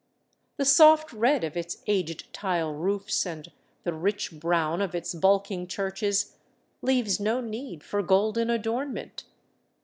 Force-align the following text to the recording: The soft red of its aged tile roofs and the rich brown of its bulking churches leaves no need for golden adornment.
The 0.57 0.65
soft 0.65 1.13
red 1.13 1.43
of 1.43 1.55
its 1.55 1.83
aged 1.85 2.33
tile 2.33 2.73
roofs 2.73 3.23
and 3.23 3.51
the 3.83 3.93
rich 3.93 4.31
brown 4.39 4.81
of 4.81 4.95
its 4.95 5.13
bulking 5.13 5.67
churches 5.67 6.37
leaves 6.81 7.19
no 7.19 7.39
need 7.39 7.83
for 7.83 8.01
golden 8.01 8.49
adornment. 8.49 9.25